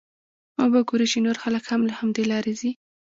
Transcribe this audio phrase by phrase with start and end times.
[0.61, 2.71] وبه ګورې چې نور خلک هم له همدې لارې ځي.